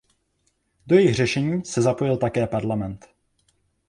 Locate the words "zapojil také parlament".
1.81-3.09